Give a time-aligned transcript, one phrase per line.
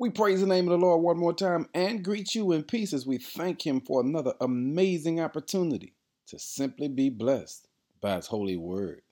[0.00, 2.92] We praise the name of the Lord one more time and greet you in peace
[2.92, 5.94] as we thank Him for another amazing opportunity
[6.28, 7.66] to simply be blessed
[8.00, 9.02] by His holy word.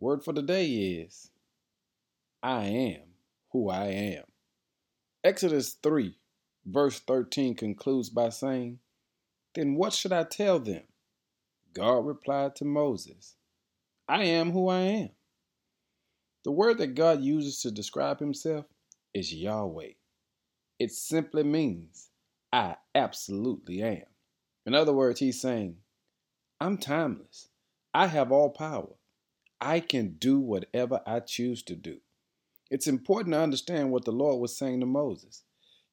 [0.00, 1.30] Word for the day is
[2.42, 3.02] I am
[3.52, 4.24] who I am.
[5.22, 6.18] Exodus 3,
[6.64, 8.80] verse 13 concludes by saying,
[9.54, 10.82] Then what should I tell them?
[11.72, 13.36] God replied to Moses,
[14.08, 15.10] I am who I am.
[16.44, 18.66] The word that God uses to describe Himself
[19.14, 19.92] is Yahweh.
[20.78, 22.10] It simply means
[22.52, 24.04] I absolutely am.
[24.66, 25.76] In other words, he's saying,
[26.60, 27.48] I'm timeless.
[27.94, 28.94] I have all power.
[29.60, 31.98] I can do whatever I choose to do.
[32.70, 35.42] It's important to understand what the Lord was saying to Moses.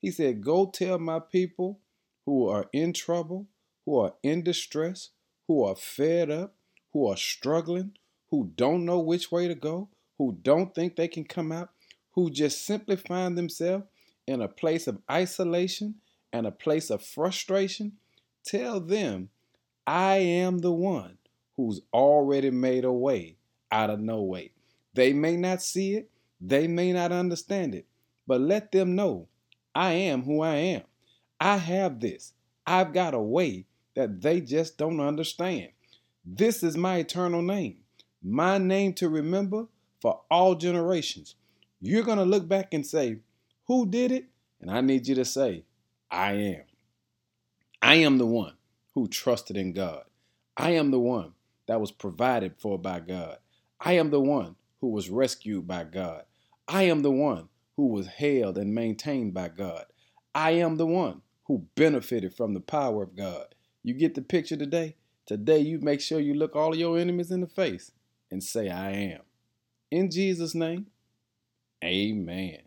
[0.01, 1.79] He said, Go tell my people
[2.25, 3.47] who are in trouble,
[3.85, 5.09] who are in distress,
[5.47, 6.55] who are fed up,
[6.91, 7.93] who are struggling,
[8.31, 11.69] who don't know which way to go, who don't think they can come out,
[12.11, 13.85] who just simply find themselves
[14.27, 15.95] in a place of isolation
[16.31, 17.93] and a place of frustration,
[18.45, 19.29] tell them,
[19.85, 21.17] I am the one
[21.57, 23.37] who's already made a way
[23.71, 24.51] out of no way.
[24.93, 27.85] They may not see it, they may not understand it,
[28.27, 29.27] but let them know
[29.75, 30.83] I am who I am.
[31.39, 32.33] I have this.
[32.65, 35.69] I've got a way that they just don't understand.
[36.25, 37.77] This is my eternal name,
[38.21, 39.65] my name to remember
[40.01, 41.35] for all generations.
[41.81, 43.17] You're going to look back and say,
[43.67, 44.25] who did it?
[44.61, 45.65] And I need you to say,
[46.09, 46.63] I am.
[47.81, 48.53] I am the one
[48.93, 50.03] who trusted in God.
[50.55, 51.33] I am the one
[51.67, 53.37] that was provided for by God.
[53.79, 56.23] I am the one who was rescued by God.
[56.67, 59.85] I am the one who was held and maintained by God.
[60.35, 63.55] I am the one who benefited from the power of God.
[63.83, 64.95] You get the picture today?
[65.25, 67.91] Today, you make sure you look all of your enemies in the face
[68.29, 69.21] and say, I am.
[69.91, 70.87] In Jesus' name,
[71.83, 72.59] amen.